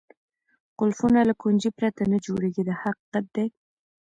[0.79, 3.47] قلفونه له کونجۍ پرته نه جوړېږي دا حقیقت دی.